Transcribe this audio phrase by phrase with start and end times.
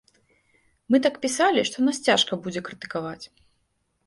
[0.95, 3.21] Мы так пісалі, што нас цяжка будзе крытыкаваць.